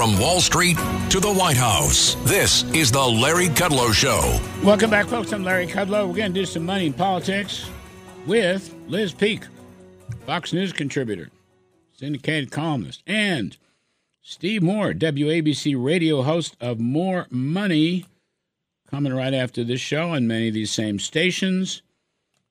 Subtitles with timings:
[0.00, 0.78] From Wall Street
[1.10, 4.40] to the White House, this is the Larry Kudlow Show.
[4.64, 5.30] Welcome back, folks.
[5.30, 6.08] I'm Larry Kudlow.
[6.08, 7.68] We're going to do some money in politics
[8.26, 9.44] with Liz Peek,
[10.24, 11.28] Fox News contributor,
[11.92, 13.58] syndicated columnist, and
[14.22, 18.06] Steve Moore, WABC radio host of More Money,
[18.90, 21.82] coming right after this show on many of these same stations.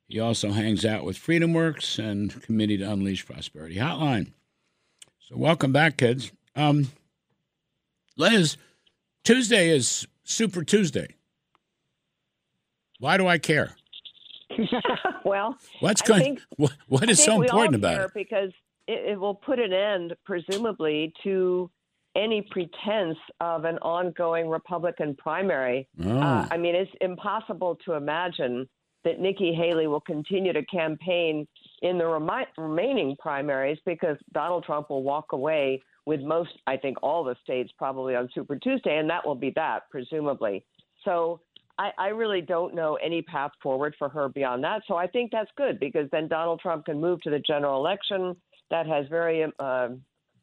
[0.08, 4.34] He also hangs out with FreedomWorks and Committee to Unleash Prosperity Hotline.
[5.18, 6.32] So, welcome back, kids.
[6.56, 6.90] Um,
[8.20, 8.58] Liz,
[9.24, 11.16] Tuesday is Super Tuesday.
[13.00, 13.78] Why do I care?
[15.24, 16.22] well, what's I going?
[16.22, 18.12] think- what, what I think so important about it?
[18.14, 18.52] Because
[18.88, 21.72] it, it will put an end, presumably, to
[22.14, 25.88] any pretense of an ongoing Republican primary.
[26.04, 26.20] Oh.
[26.20, 28.68] Uh, I mean, it's impossible to imagine
[29.06, 31.48] that Nikki Haley will continue to campaign
[31.82, 36.98] in the remi- remaining primaries because Donald Trump will walk away with most, I think,
[37.04, 40.66] all the states probably on Super Tuesday, and that will be that, presumably.
[41.06, 41.42] So
[41.78, 44.82] I, I really don't know any path forward for her beyond that.
[44.88, 48.36] So I think that's good because then Donald Trump can move to the general election.
[48.70, 49.90] That has very uh,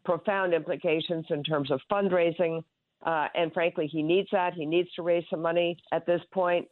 [0.05, 2.63] profound implications in terms of fundraising.
[3.05, 4.55] Uh, and frankly, he needs that.
[4.55, 6.67] He needs to raise some money at this point.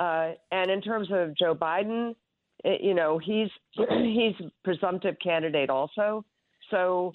[0.00, 2.14] Uh, and in terms of Joe Biden,
[2.64, 3.48] it, you know, he's
[3.88, 6.24] he's presumptive candidate also.
[6.70, 7.12] So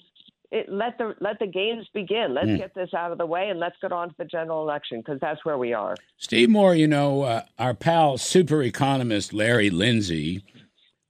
[0.54, 2.32] it, let the let the games begin.
[2.32, 2.56] Let's Hmm.
[2.56, 5.18] get this out of the way and let's get on to the general election because
[5.20, 5.96] that's where we are.
[6.16, 10.42] Steve Moore, you know, uh, our pal, super economist Larry Lindsey,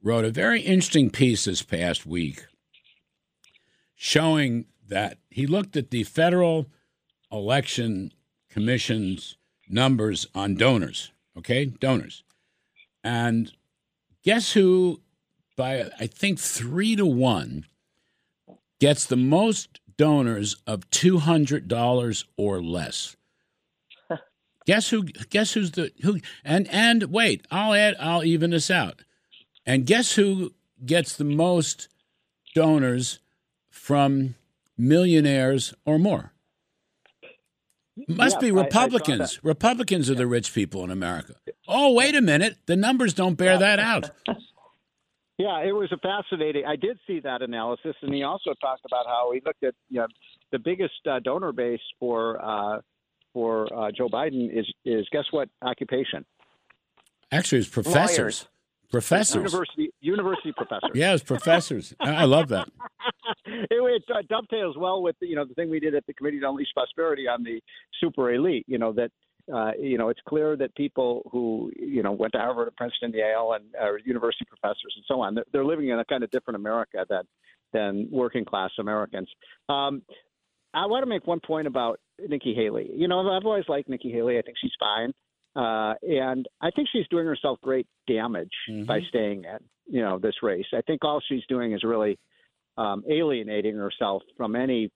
[0.03, 2.47] wrote a very interesting piece this past week
[3.95, 6.67] showing that he looked at the Federal
[7.33, 8.13] Election
[8.51, 9.37] Commission's
[9.69, 11.65] numbers on donors, okay?
[11.65, 12.23] Donors.
[13.03, 13.53] And
[14.23, 15.01] guess who,
[15.57, 17.67] by I think three to one,
[18.81, 23.17] gets the most donors of $200 or less?
[24.67, 25.05] Guess who?
[25.05, 26.21] Guess who's the who?
[26.45, 27.97] And and wait, I'll add.
[28.01, 29.03] I'll even this out.
[29.67, 31.89] And guess who gets the most
[32.55, 33.19] donors
[33.71, 34.35] from
[34.79, 36.33] millionaires or more?
[38.09, 39.41] Must Yeah, be I- I Republicans.
[39.45, 41.35] Republicans are the rich people in America.
[41.69, 42.57] Oh, wait a minute.
[42.67, 44.11] The numbers don't bear that out.
[45.37, 46.65] Yeah, it was a fascinating.
[46.65, 50.01] I did see that analysis, and he also talked about how he looked at you
[50.01, 50.07] know,
[50.53, 52.81] the biggest uh, donor base for uh,
[53.33, 56.25] for uh, Joe Biden is is guess what occupation?
[57.33, 58.49] Actually, it's professors.
[58.91, 59.35] Professors.
[59.35, 60.93] University university professors.
[60.95, 61.95] Yeah, it's professors.
[61.99, 62.69] I I love that.
[63.45, 66.39] it, it uh, dovetails well with you know the thing we did at the Committee
[66.39, 67.61] to Unleash Prosperity on the
[68.01, 68.65] super elite.
[68.69, 69.11] You know that
[69.53, 73.13] uh, you know it's clear that people who you know went to Harvard, or Princeton,
[73.13, 76.31] Yale, and uh, university professors and so on, they're, they're living in a kind of
[76.31, 77.25] different America than
[77.73, 79.29] than working class Americans.
[79.69, 80.03] Um,
[80.73, 82.91] I want to make one point about Nikki Haley.
[82.95, 84.39] You know, I've always liked Nikki Haley.
[84.39, 85.13] I think she's fine.
[85.57, 88.51] Uh, and I think she's doing herself great damage
[88.87, 90.67] by staying at, you know, this race.
[90.73, 92.19] I think all she's doing is really
[92.77, 94.91] um, alienating herself from any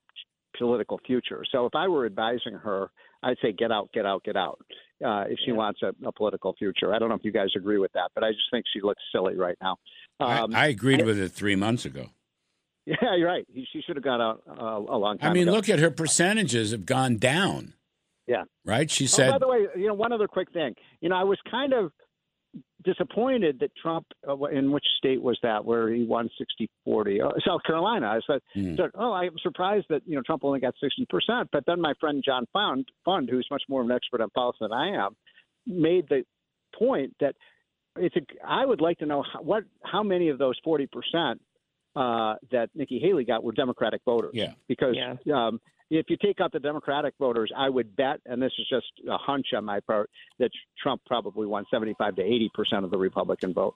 [0.57, 1.43] political future.
[1.51, 2.91] So if I were advising her,
[3.23, 4.59] I'd say get out, get out, get out.
[5.03, 7.77] Uh, if she wants a, a political future, I don't know if you guys agree
[7.77, 9.77] with that, but I just think she looks silly right now.
[10.19, 12.07] Um, I, I agreed with it three months ago.
[12.85, 13.45] yeah, you're right.
[13.53, 14.53] She should have got out uh,
[14.93, 15.27] a long time.
[15.27, 15.31] Ago.
[15.31, 15.55] I mean, ago.
[15.55, 17.73] look at her percentages have gone down.
[18.27, 18.43] Yeah.
[18.65, 18.89] Right?
[18.91, 20.75] She Oh, said, by the way, you know, one other quick thing.
[21.01, 21.91] You know, I was kind of
[22.83, 27.21] disappointed that Trump, uh, in which state was that, where he won 60 40?
[27.21, 28.07] Uh, South Carolina.
[28.07, 28.75] I said, Hmm.
[28.75, 31.49] said, oh, I'm surprised that, you know, Trump only got 60%.
[31.51, 34.57] But then my friend John Fund, Fund, who's much more of an expert on policy
[34.61, 35.15] than I am,
[35.67, 36.23] made the
[36.77, 37.35] point that
[37.97, 40.87] it's a, I would like to know how, what how many of those 40%
[41.95, 44.31] uh, that Nikki Haley got were Democratic voters.
[44.33, 44.53] Yeah.
[44.67, 45.15] Because Yeah.
[45.47, 45.59] um,
[45.89, 49.17] if you take out the Democratic voters, I would bet, and this is just a
[49.17, 50.51] hunch on my part, that
[50.81, 53.75] Trump probably won 75 to 80 percent of the Republican vote.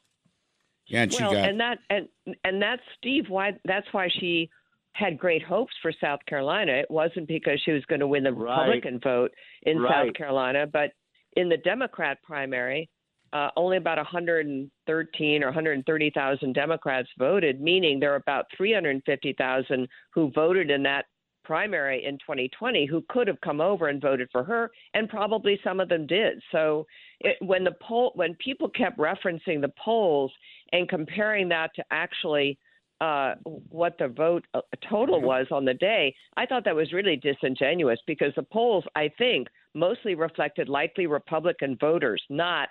[0.87, 2.07] yeah, and she well, got, and that and
[2.43, 3.25] and that's Steve.
[3.29, 4.49] Why that's why she
[4.95, 6.71] had great hopes for South Carolina.
[6.73, 8.59] It wasn't because she was going to win the Right.
[8.59, 9.31] Republican vote
[9.63, 10.05] in Right.
[10.05, 10.91] South Carolina, but
[11.35, 12.87] in the Democrat primary,
[13.33, 20.69] uh, only about 113 or 130,000 Democrats voted, meaning there are about 350,000 who voted
[20.69, 21.05] in that
[21.43, 25.79] primary in 2020 who could have come over and voted for her, and probably some
[25.79, 26.41] of them did.
[26.51, 26.85] So
[27.19, 30.31] it, when the poll, when people kept referencing the polls
[30.71, 32.57] and comparing that to actually
[33.01, 33.35] uh,
[33.69, 37.99] what the vote uh, total was on the day, I thought that was really disingenuous
[38.07, 42.69] because the polls, I think, mostly reflected likely Republican voters, not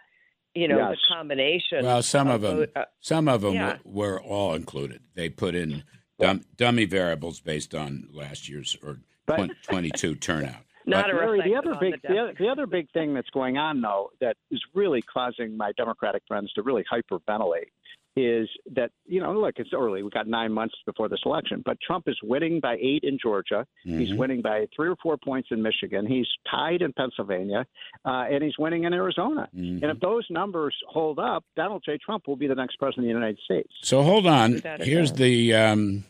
[0.54, 0.98] you know Yes.
[1.08, 1.84] the combination.
[1.84, 3.78] well, some of them, vote- uh, some of them yeah.
[3.84, 5.02] were, were all included.
[5.14, 5.82] They put in
[6.22, 10.54] dum, dummy variables based on last year's or But 22 turnout.
[10.86, 13.56] Not a Larry, the other big the the, other- the other big thing that's going
[13.56, 17.68] on though that is really causing my Democratic friends to really hyperventilate
[18.14, 21.78] is that you know look it's early We've got nine months before this election but
[21.80, 24.16] Trump is winning by eight in Georgia he's Mhm.
[24.18, 27.64] winning by three or four points in Michigan he's tied in Pennsylvania
[28.04, 29.82] uh, and he's winning in Arizona Mhm.
[29.82, 33.08] and if those numbers hold up Donald J Trump will be the next president of
[33.08, 34.60] the United States So hold on.
[34.80, 36.04] Here's the um,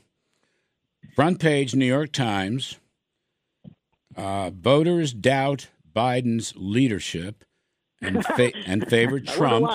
[1.15, 2.79] front page New York Times.
[4.17, 7.45] Uh, voters doubt Biden's leadership
[8.01, 9.69] and fa- and favor Trump.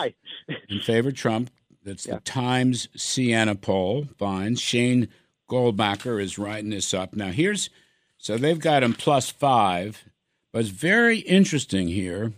[0.69, 1.49] and favor Trump.
[1.83, 2.15] That's Yeah.
[2.15, 4.61] the Times Siena poll finds.
[4.61, 5.07] Shane
[5.49, 7.15] Goldmacher is writing this up.
[7.15, 7.69] Now here's
[8.17, 10.03] so they've got him plus five,
[10.51, 12.33] but it's very interesting here.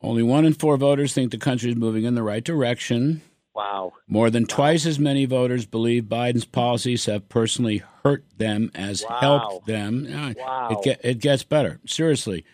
[0.00, 3.20] Only one in four voters think the country is moving in the right direction.
[3.54, 9.04] Wow More than twice as many voters believe Biden's policies have personally hurt them as
[9.08, 9.18] Wow.
[9.20, 10.06] helped them.
[10.12, 10.68] Uh, Wow.
[10.70, 11.80] It, get, it gets better.
[11.86, 12.44] Seriously.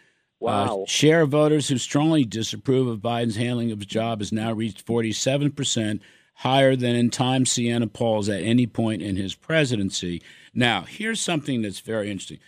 [0.41, 0.83] Wow.
[0.83, 4.53] Uh, share of voters who strongly disapprove of Biden's handling of his job has now
[4.53, 6.01] reached 47%,
[6.35, 10.23] higher than in Time Siena polls at any point in his presidency.
[10.55, 12.39] Now, here's something that's very interesting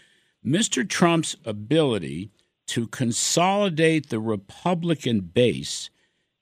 [0.44, 0.88] Mr.
[0.88, 2.31] Trump's ability
[2.69, 5.91] to consolidate the Republican base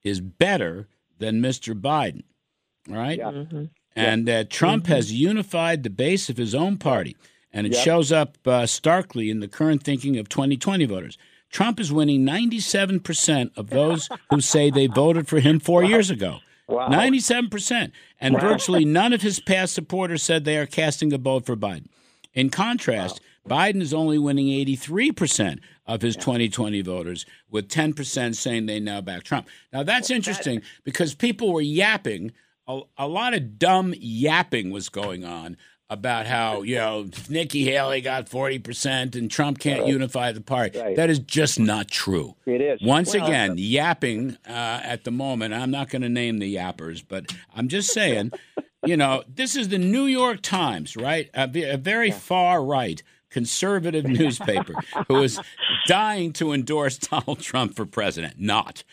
[0.05, 0.89] is better
[1.19, 1.79] than Mr.
[1.79, 2.23] Biden.
[2.89, 3.19] right?
[3.19, 3.31] Yeah.
[3.33, 3.65] Mm-hmm.
[3.97, 7.17] And uh, Trump has unified the base of his own party.
[7.53, 7.85] And it Yep.
[7.85, 11.19] shows up uh, starkly in the current thinking of 2020 voters.
[11.51, 16.39] Trump is winning 97% of those who say they voted for him four years ago.
[16.69, 16.89] Wow.
[16.91, 17.91] 97%.
[18.21, 21.87] And virtually none of his past supporters said they are casting a vote for Biden.
[22.35, 28.81] In contrast, Biden is only winning 83% of his 2020 voters, with 10% saying they
[28.81, 29.49] now back Trump.
[29.73, 32.33] Now, that's interesting because people were yapping.
[32.67, 35.57] A, a lot of dumb yapping was going on
[35.91, 40.79] about how, you know, Nikki Haley got 40% and Trump can't unify the party.
[40.79, 40.95] Right.
[40.97, 42.35] That is just not true.
[42.45, 42.83] It is.
[42.83, 45.55] Once Well- again, yapping uh, at the moment.
[45.55, 48.33] I'm not going to name the yappers, but I'm just saying,
[48.85, 51.31] you know, this is the New York Times, right?
[51.33, 54.75] A, a very far right conservative newspaper
[55.09, 55.41] who is
[55.87, 58.35] dying to endorse Donald Trump for president.
[58.39, 58.85] Not.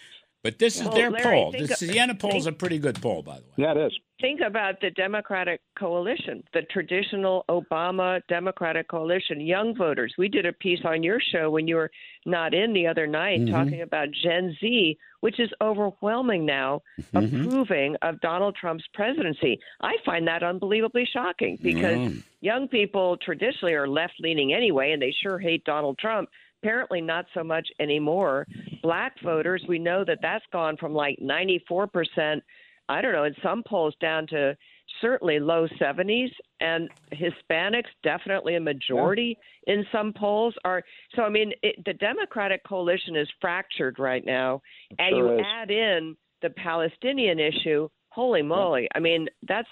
[0.46, 1.52] But this is Well, their Larry, poll.
[1.54, 3.54] think The of- Siena poll is a pretty good poll, by the way.
[3.58, 10.14] yeah it is think about the Democratic coalition, the traditional Obama Democratic coalition, young voters.
[10.20, 11.90] We did a piece on your show when you were
[12.28, 13.50] not in the other night Mhm.
[13.52, 16.82] talking about Gen Z, which is overwhelming now,
[17.12, 17.26] Mhm.
[17.44, 19.60] approving of Donald Trump's presidency.
[19.82, 22.24] I find that unbelievably shocking because Mm.
[22.42, 26.30] young people traditionally are left leaning anyway, and they sure hate Donald Trump.
[26.66, 28.48] Apparently, not so much anymore.
[28.82, 32.42] Black voters, we know that that's gone from like 94%,
[32.90, 34.58] I don't know, in some polls down to
[35.00, 36.32] certainly low 70s.
[36.62, 40.82] And Hispanics, definitely a majority in some polls are.
[41.16, 44.64] So, I mean, it, the Democratic coalition is fractured right now.
[44.98, 45.46] And Sure you is.
[45.48, 48.88] add in the Palestinian issue, holy moly.
[48.96, 49.70] I mean, that's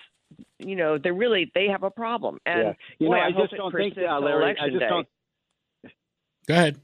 [0.60, 2.74] you know they really they have a problem and yeah.
[2.98, 4.44] You boy, know, I, I, just it don't think, uh, Larry.
[4.44, 4.90] I election just day.
[4.90, 5.08] don't.
[6.48, 6.80] Go ahead.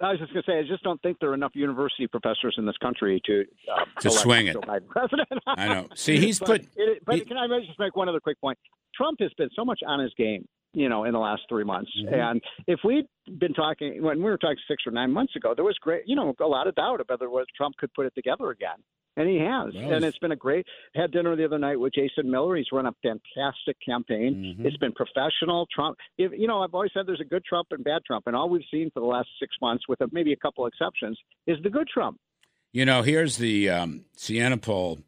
[0.00, 2.54] I was just going to say, I just don't think there are enough university professors
[2.56, 4.56] in this country to uh, To swing it.
[4.88, 5.28] President.
[5.46, 5.88] I know.
[5.96, 6.60] See, he's but put.
[6.76, 8.58] It, but he- can I just make one other quick point?
[8.94, 11.90] Trump has been so much on his game, you know, in the last three months.
[12.00, 12.12] Mhm.
[12.12, 13.06] And if we'd
[13.38, 16.14] been talking when we were talking six or nine months ago, there was great, you
[16.14, 18.78] know, a lot of doubt about whether Trump could put it together again.
[19.16, 19.74] And he has.
[19.74, 20.64] Well, and it's been a great.
[20.94, 22.54] Had dinner the other night with Jason Miller.
[22.56, 24.56] He's run a fantastic campaign.
[24.60, 24.64] Mhm.
[24.64, 25.66] It's been professional.
[25.74, 28.36] Trump, if, you know, I've always said there's a good Trump and bad Trump, and
[28.36, 31.56] all we've seen for the last six months, with a, maybe a couple exceptions, is
[31.64, 32.20] the good Trump.
[32.72, 35.00] You know, here's the um, Siena poll.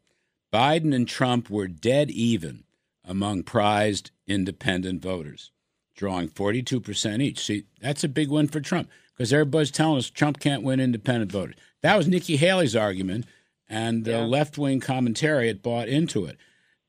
[0.51, 2.65] Biden and Trump were dead even
[3.05, 5.51] among prized independent voters,
[5.95, 7.39] drawing 42% each.
[7.39, 11.31] See, that's a big win for Trump because everybody's telling us Trump can't win independent
[11.31, 11.55] voters.
[11.81, 13.25] That was Nikki Haley's argument,
[13.71, 14.17] and the Yeah.
[14.25, 16.37] left wing commentariat bought into it.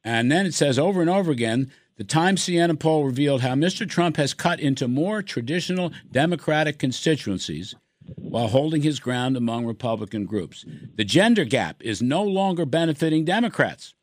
[0.05, 3.89] And then it says over and over again the Times Siena poll revealed how Mr.
[3.89, 7.75] Trump has cut into more traditional Democratic constituencies
[8.17, 10.65] while holding his ground among Republican groups.
[10.97, 13.95] The gender gap is no longer benefiting Democrats.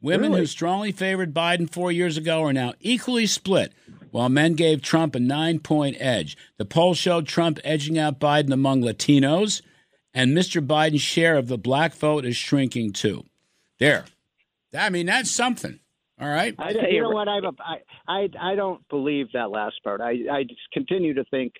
[0.00, 0.42] Women Really?
[0.42, 3.72] who strongly favored Biden four years ago are now equally split,
[4.12, 6.36] while men gave Trump a nine point edge.
[6.56, 9.60] The poll showed Trump edging out Biden among Latinos,
[10.18, 10.64] and Mr.
[10.66, 13.24] Biden's share of the black vote is shrinking too.
[13.78, 14.04] There.
[14.76, 15.78] I mean, that's something.
[16.20, 16.54] All right.
[16.58, 17.28] I, you you know what- what?
[17.28, 17.76] I'm a, I,
[18.08, 20.00] I, I don't believe that last part.
[20.00, 21.52] I, I just continue to think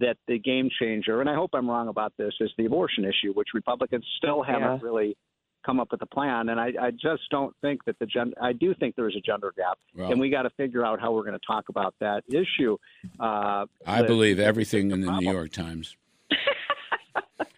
[0.00, 3.32] that the game changer, and I hope I'm wrong about this, is the abortion issue,
[3.34, 4.78] which Republicans still haven't Yeah.
[4.82, 5.16] really
[5.64, 6.48] come up with a plan.
[6.48, 9.20] And I, I just don't think that the gender, I do think there is a
[9.20, 11.94] gender gap, Well- and we got to figure out how we're going to talk about
[12.00, 12.76] that issue.
[13.20, 15.30] Uh, I the- believe everything in the New.
[15.30, 15.96] York Times.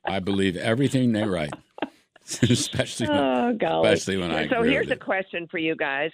[0.05, 1.53] I believe everything they write,
[2.43, 3.93] especially when, Oh, golly.
[3.93, 6.11] especially when I so agree here's with a question for you guys.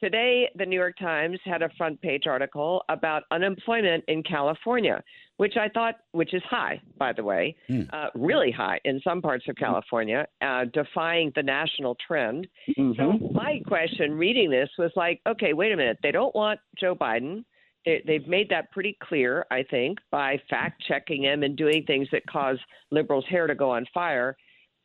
[0.00, 5.00] Today, the New York Times had a front page article about unemployment in California,
[5.36, 7.82] which I thought, which is high, by the way, Hmm.
[7.92, 12.48] uh, really high in some parts of California, uh, defying the national trend.
[12.76, 12.96] Mhm.
[12.96, 15.98] So my question reading this was like, okay, wait a minute.
[16.02, 17.44] They don't want Joe Biden.
[17.84, 22.08] They, they've made that pretty clear, I think, by fact checking him and doing things
[22.12, 22.58] that cause
[22.90, 24.36] liberals' hair to go on fire.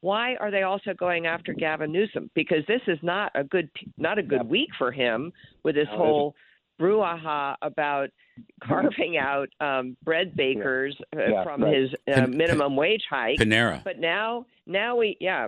[0.01, 2.29] Why are they also going after Gavin Newsom?
[2.35, 6.35] Because this is not a good not a good week for him with this whole
[6.79, 8.09] brouhaha about
[8.63, 11.75] carving out um, bread bakers uh, Yeah, from right.
[11.75, 13.37] his uh, Pan- minimum wage hike.
[13.39, 13.83] Panera.
[13.83, 15.47] But now, now we, yeah,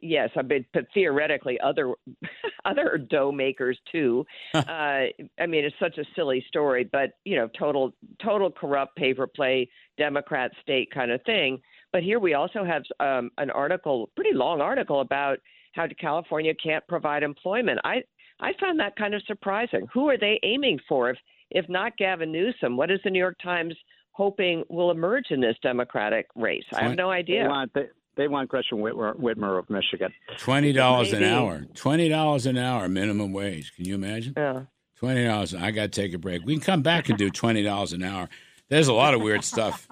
[0.00, 1.94] yes, I mean, but theoretically, other
[2.64, 4.24] other dough makers too.
[4.54, 9.14] uh, I mean, it's such a silly story, but you know, total total corrupt pay
[9.14, 11.60] for play Democrat state kind of thing.
[11.92, 15.38] But here we also have um, an article, pretty long article about
[15.74, 17.80] how California can't provide employment.
[17.84, 18.02] I
[18.40, 19.86] I found that kind of surprising.
[19.92, 21.10] Who are they aiming for?
[21.10, 21.18] If
[21.50, 23.74] if not Gavin Newsom, what is the New York Times
[24.12, 26.64] hoping will emerge in this Democratic race?
[26.72, 27.36] I have no idea.
[27.36, 27.48] They idea.
[27.48, 27.86] want they,
[28.16, 30.12] they want Gretchen Whitmer, Whitmer of Michigan.
[30.38, 31.64] Twenty dollars an hour.
[31.74, 33.74] Twenty dollars an hour minimum wage.
[33.74, 34.34] Can you imagine?
[34.36, 34.62] Yeah.
[34.96, 35.54] Twenty dollars.
[35.54, 36.42] I got to take a break.
[36.44, 38.28] We can come back and do twenty dollars an hour.
[38.70, 39.86] There's a lot of weird stuff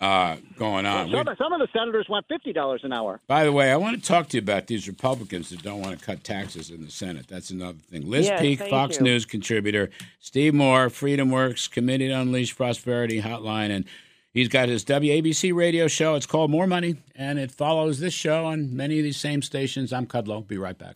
[0.00, 1.10] uh, going on.
[1.10, 3.20] Some, some of the senators want fifty dollars an hour.
[3.28, 5.98] by the way, I want to talk to you about these Republicans that don't want
[5.98, 7.28] to cut taxes in the Senate.
[7.28, 8.10] That's another thing.
[8.10, 9.04] Liz Yes, Peek, Fox you.
[9.04, 9.90] News contributor.
[10.18, 13.70] Steve Moore, Freedom Works, Committee to Unleash Prosperity Hotline.
[13.70, 13.84] And
[14.32, 16.16] he's got his WABC radio show.
[16.16, 19.92] It's called More Money, and it follows this show on many of these same stations.
[19.92, 20.46] I'm Kudlow.
[20.46, 20.95] Be right back.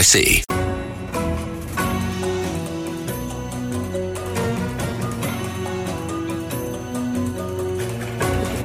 [0.01, 0.43] NYC.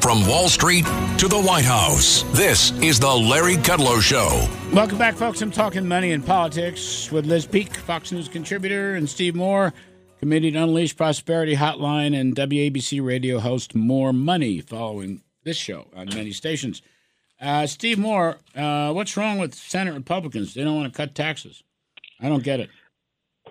[0.01, 0.85] From Wall Street
[1.19, 4.49] to the White House, this is the Larry Kudlow Show.
[4.73, 5.43] Welcome back, folks.
[5.43, 9.75] I'm talking money and politics with Liz Peek, Fox News contributor, and Steve Moore,
[10.21, 16.09] Committee to Unleash Prosperity Hotline and WABC radio host More Money, following this show on
[16.09, 16.81] many stations.
[17.41, 20.55] Uh, Steve Moore, uh, what's wrong with Senate Republicans?
[20.55, 21.63] They don't want to cut taxes.
[22.21, 22.71] I don't get it.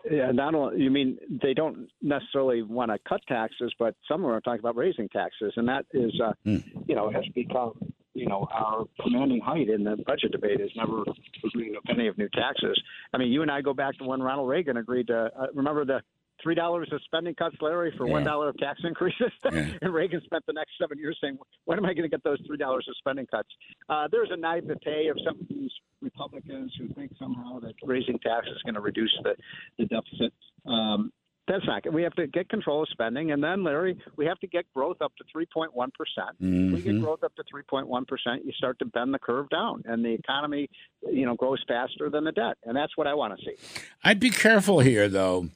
[0.10, 4.27] Yeah, not only you mean they don't necessarily want to cut taxes, but some of
[4.27, 6.58] them are talking about raising taxes, and that is, uh, Hmm.
[6.88, 7.74] you know, has become,
[8.13, 11.04] you know, our commanding height in the budget debate is never
[11.44, 12.80] agreeing a penny of new taxes.
[13.13, 15.86] I mean, you and I go back to when Ronald Reagan agreed to uh, remember
[15.86, 16.01] the
[16.45, 18.13] three dollars of spending cuts, Larry, for Yeah.
[18.13, 19.67] one dollar of tax increases, Yeah.
[19.81, 22.39] and Reagan spent the next seven years saying, "When am I going to get those
[22.45, 23.49] three dollars of spending cuts?"
[23.89, 25.71] Uh, there's a naivete of some of these
[26.01, 29.35] Republicans who think somehow that raising taxes is going to reduce the
[29.79, 30.31] the deficit.
[30.67, 31.11] Um,
[31.47, 31.91] that's not.
[31.93, 34.97] We have to get control of spending, and then, Larry, we have to get growth
[35.01, 36.35] up to 3.1 percent.
[36.39, 37.01] If we get Mhm.
[37.01, 40.69] growth up to 3.1 percent, you start to bend the curve down, and the economy,
[41.11, 43.55] you know, grows faster than the debt, and that's what I want to see.
[44.03, 45.49] I'd be careful here, though.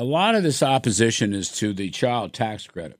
[0.00, 2.98] A lot of this opposition is to the child tax credit.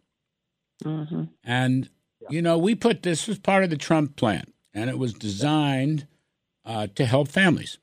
[0.84, 1.24] Mm-hmm.
[1.42, 1.88] And,
[2.28, 6.06] you know, we put this was part of the Trump plan, and it was designed
[6.66, 7.78] uh, to help families.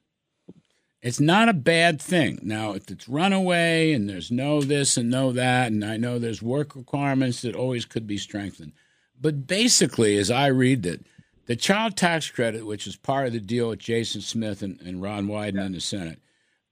[1.01, 2.37] It's not a bad thing.
[2.43, 6.43] Now, if it's runaway and there's no this and no that, and I know there's
[6.43, 8.73] work requirements that always could be strengthened.
[9.19, 11.03] But basically, as I read it,
[11.47, 15.01] the child tax credit, which is part of the deal with Jason Smith and, and
[15.01, 16.19] Ron Wyden in the Senate,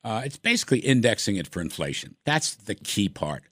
[0.06, 2.16] uh, it's basically indexing it for inflation.
[2.26, 3.44] That's the key part.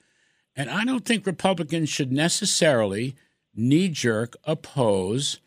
[0.55, 3.15] And I don't think Republicans should necessarily
[3.55, 5.39] knee jerk oppose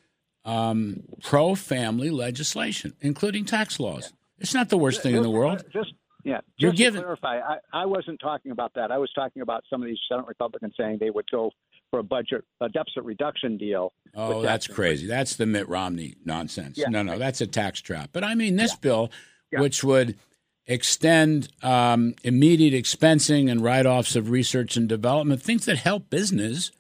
[0.45, 4.13] um, pro family legislation, including tax laws.
[4.39, 5.65] It's not the worst thing in the world.
[5.73, 5.93] Just
[6.25, 8.91] yeah, You're just given- clarify, I, I wasn't talking about that.
[8.91, 11.53] I was talking about some of these Senate Republicans saying they would go
[11.91, 13.93] for a budget a deficit reduction deal.
[14.13, 15.07] Oh, that's crazy.
[15.07, 16.79] That's the Mitt Romney nonsense.
[16.79, 16.89] Yeah.
[16.89, 18.11] No, no, that's a tax trap.
[18.13, 19.13] But I mean, this bill,
[19.53, 19.61] Yeah.
[19.61, 20.19] which would
[20.67, 26.73] extend um, immediate expensing and write offs of research and development, things that help business,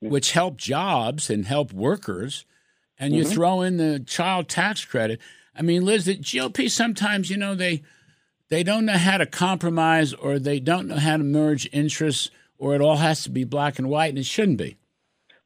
[0.00, 2.44] which help jobs and help workers,
[2.98, 3.22] and Mm-hmm.
[3.22, 5.20] you throw in the child tax credit.
[5.56, 7.82] I mean, Liz, the GOP sometimes, you know, they
[8.48, 12.74] they don't know how to compromise or they don't know how to merge interests or
[12.74, 14.76] it all has to be black and white and it shouldn't be.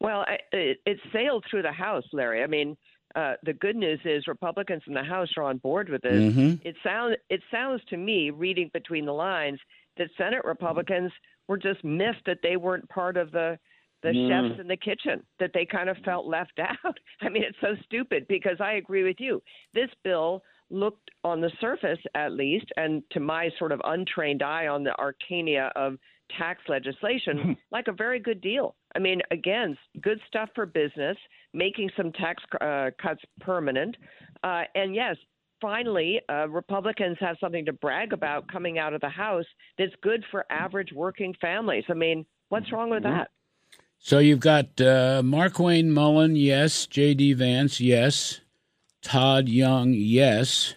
[0.00, 2.42] Well, it, it sailed through the House, Larry.
[2.42, 2.76] I mean,
[3.14, 6.12] uh, the good news is Republicans in the House are on board with this.
[6.12, 6.66] Mm-hmm.
[6.66, 9.60] It sounds it sounds to me, reading between the lines,
[9.98, 11.12] that Senate Republicans
[11.48, 13.58] were just miffed that they weren't part of the
[14.02, 14.28] the Mm.
[14.50, 16.98] chefs in the kitchen, that they kind of felt left out.
[17.22, 19.42] I mean, it's so stupid because I agree with you.
[19.72, 24.66] This bill looked on the surface, at least, and to my sort of untrained eye
[24.66, 25.96] on the arcana of
[26.38, 28.74] tax legislation, like a very good deal.
[28.94, 31.16] I mean, again, good stuff for business,
[31.52, 33.96] making some tax uh, cuts permanent.
[34.42, 35.16] Uh, and yes,
[35.60, 39.46] finally, uh, Republicans have something to brag about coming out of the House
[39.78, 41.84] that's good for average working families.
[41.88, 43.30] I mean, what's wrong with that?
[43.98, 46.86] So you've got uh, Markwayne Mullin, yes.
[46.86, 47.32] J.D.
[47.32, 48.40] Vance, yes.
[49.00, 50.74] Todd Young, yes.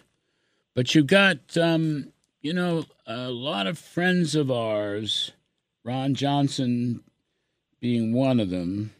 [0.74, 5.32] But you've got, um, you know, a lot of friends of ours,
[5.88, 7.02] Ron Johnson
[7.80, 8.92] being one of them.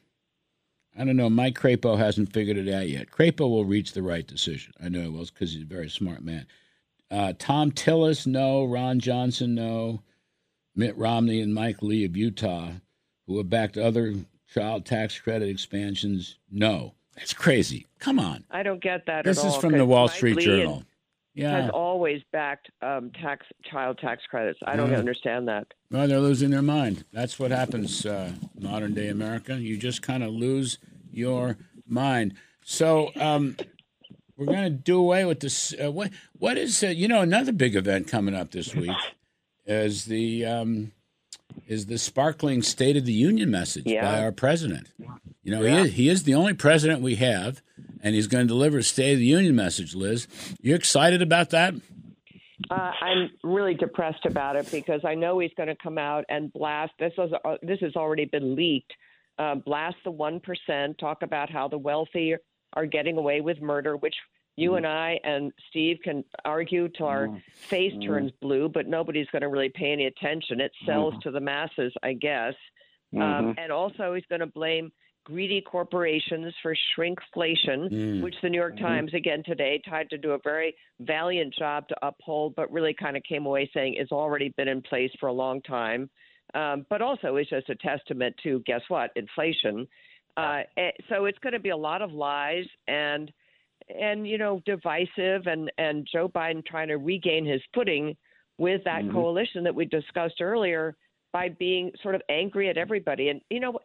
[0.99, 1.28] I don't know.
[1.28, 3.11] Mike Crapo hasn't figured it out yet.
[3.11, 4.73] Crapo will reach the right decision.
[4.83, 6.47] I know he will because he's a very smart man.
[7.11, 8.64] Uh, Thom Tillis, no.
[8.64, 10.00] Ron Johnson, no.
[10.75, 12.71] Mitt Romney and Mike Lee of Utah
[13.26, 14.14] who have backed other
[14.50, 16.38] child tax credit expansions.
[16.50, 17.87] No, that's crazy.
[17.99, 18.45] Come on.
[18.50, 19.61] I don't get that This at is all.
[19.61, 20.85] from the Wall Mike Street Lee Journal.
[21.38, 21.62] Yeah.
[21.62, 24.59] Has always backed um, tax child tax credits.
[24.66, 24.99] I don't Yeah.
[24.99, 25.68] understand that.
[25.90, 27.04] Well, they're losing their mind.
[27.12, 29.59] That's what happens, uh, modern day America.
[29.59, 30.78] You just kind of lose
[31.12, 32.35] your mind.
[32.62, 33.57] So um,
[34.37, 35.73] we're going to do away with this.
[35.80, 38.97] Uh, what what is uh, you know another big event coming up this week
[39.64, 40.92] is the um,
[41.66, 44.02] is the sparkling State of the Union message Yeah.
[44.11, 44.88] by our president.
[45.49, 47.62] You know, he is, he is the only president we have,
[48.02, 49.95] and he's going to deliver a State of the Union message.
[49.95, 50.28] Liz,
[50.61, 51.73] you excited about that?
[52.71, 56.52] Uh, I'm really depressed about it because I know he's going to come out and
[56.52, 56.93] blast.
[56.99, 58.93] This was uh, this has already been leaked.
[59.39, 60.99] Uh, blast the one percent.
[60.99, 62.34] Talk about how the wealthy
[62.75, 64.17] are getting away with murder, which
[64.56, 69.41] you and I and Steve can argue till our face turns blue, but nobody's going
[69.41, 70.61] to really pay any attention.
[70.61, 72.52] It sells to the masses, I guess.
[73.17, 74.93] Um, and also, he's going to blame
[75.28, 78.23] greedy corporations for shrinkflation, Mm.
[78.23, 81.97] which the New York Times again today tried to do a very valiant job to
[82.06, 85.32] uphold, but really kind of came away saying it's already been in place for a
[85.32, 86.08] long time.
[86.54, 89.86] Um, but also, it's just a testament to guess what inflation.
[90.38, 93.30] Uh, eh, so it's going to be a lot of lies and
[94.00, 98.17] and you know divisive and and Joe Biden trying to regain his footing
[98.56, 100.97] with that coalition that we discussed earlier
[101.32, 103.28] by being sort of angry at everybody.
[103.28, 103.78] And you know,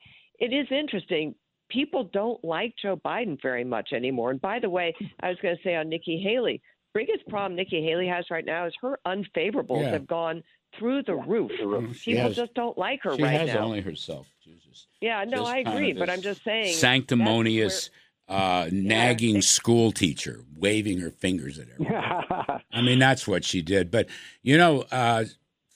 [0.43, 1.35] it is interesting.
[1.69, 4.31] People don't like Joe Biden very much anymore.
[4.31, 6.61] And by the way, I was going to say on Nikki Haley,
[6.93, 9.91] biggest problem Nikki Haley has right now is her unfavorables Yeah.
[9.91, 10.43] have gone
[10.77, 11.51] through the roof.
[11.97, 13.59] She People has- just don't like her She right has now.
[13.65, 14.27] only herself.
[14.43, 14.87] Jesus.
[15.01, 17.89] yeah, no, Just I agree, but I'm just saying that's sanctimonious,
[18.27, 22.61] uh, nagging it- school teacher waving her fingers at everyone.
[22.73, 23.89] I mean, that's what she did.
[23.91, 24.07] But
[24.43, 25.25] you know, uh,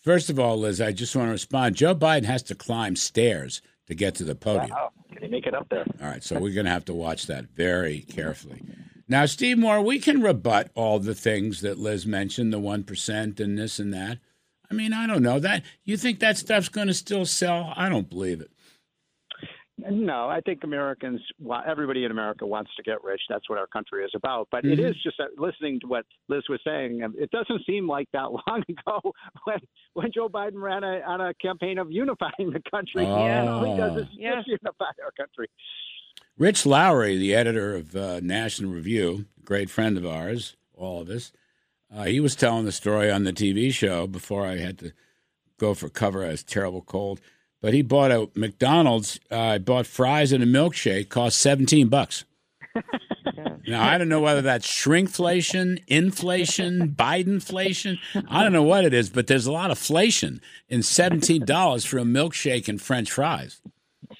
[0.03, 1.75] first of all, Liz, I just want to respond.
[1.75, 4.69] Joe Biden has to climb stairs to get to the podium.
[4.69, 4.91] Wow.
[5.11, 5.85] Can he make it up there?
[6.01, 8.61] All right, so we're going to have to watch that very carefully.
[9.07, 13.39] Now, Steve Moore, we can rebut all the things that Liz mentioned, the one percent
[13.39, 14.19] and this and that.
[14.69, 15.63] I mean, I don't know that.
[15.85, 17.73] You think that stuff's going to still sell?
[17.75, 18.51] I don't believe it.
[19.89, 23.21] No, I think Americans, wa- everybody in America wants to get rich.
[23.29, 24.47] That's what our country is about.
[24.51, 24.89] But it Mhm.
[24.89, 27.01] is just that listening to what Liz was saying.
[27.17, 29.13] It doesn't seem like that long ago
[29.45, 29.59] when
[29.93, 33.03] when Joe Biden ran a, on a campaign of unifying the country.
[33.03, 33.51] Yeah.
[33.51, 34.35] All he does is Yeah.
[34.35, 35.47] just unify our country.
[36.37, 41.09] Rich Lowry, the editor of uh, National Review, a great friend of ours, all of
[41.09, 41.31] us,
[41.95, 44.91] uh, he was telling the story on the TV show before I had to
[45.57, 46.23] go for cover.
[46.23, 47.19] I was terrible cold.
[47.61, 52.25] But he bought a McDonald's, uh, bought fries and a milkshake, cost 17 bucks.
[53.67, 57.97] Now, I don't know whether that's shrinkflation, inflation, Bidenflation.
[58.29, 61.97] I don't know what it is, but there's a lot of inflation in $17 for
[61.97, 63.61] a milkshake and french fries.
[64.07, 64.17] But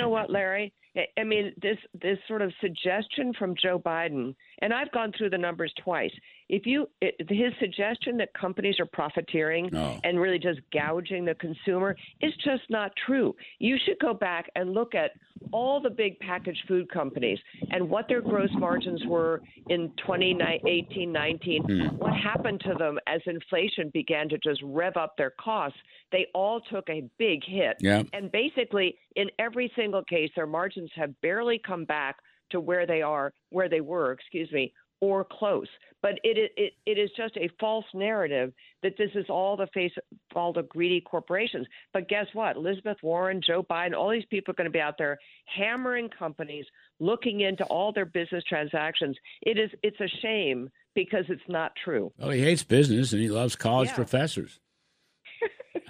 [0.00, 0.72] know what, Larry?
[0.96, 5.38] I- mean, this this sort of suggestion from Joe Biden, and I've gone through the
[5.38, 6.10] numbers twice.
[6.48, 10.00] If you it, his suggestion that companies are profiteering No.
[10.02, 13.36] and really just gouging the consumer is just not true.
[13.60, 15.12] You should go back and look at
[15.52, 17.38] all the big packaged food companies
[17.70, 21.62] and what their gross margins were in 2018, 19.
[21.62, 21.96] Hmm.
[21.96, 25.78] What happened to them as inflation began to just rev up their costs?
[26.12, 27.76] They all took a big hit.
[27.80, 28.02] Yeah.
[28.12, 32.16] And basically, in every single case, their margins have barely come back
[32.50, 35.68] to where they are, where they were, excuse me, or close.
[36.02, 39.92] But it, it, it is just a false narrative that this is all the face
[40.34, 41.66] all the greedy corporations.
[41.92, 42.56] But guess what?
[42.56, 46.64] Elizabeth Warren, Joe Biden, all these people are going to be out there hammering companies,
[47.00, 49.16] looking into all their business transactions.
[49.42, 52.12] It is it's a shame because it's not true.
[52.18, 53.96] Well, he hates business and he loves college yeah.
[53.96, 54.60] professors.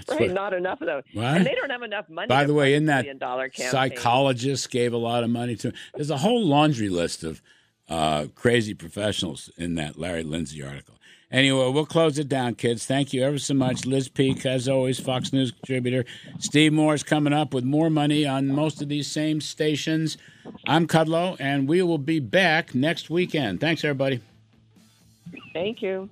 [0.08, 1.02] Right, what, not enough of them.
[1.12, 1.24] What?
[1.24, 2.28] And they don't have enough money.
[2.28, 3.70] By the way, in that campaign.
[3.70, 5.72] psychologist gave a lot of money to.
[5.94, 7.42] There's a whole laundry list of
[7.88, 10.94] uh, crazy professionals in that Larry Lindsey article.
[11.32, 12.86] Anyway, we'll close it down, kids.
[12.86, 13.86] Thank you ever so much.
[13.86, 16.04] Liz Peek, as always, Fox News contributor.
[16.40, 20.18] Steve Moore is coming up with more money on most of these same stations.
[20.66, 23.60] I'm Kudlow, and we will be back next weekend.
[23.60, 24.20] Thanks, everybody.
[25.52, 26.10] Thank you.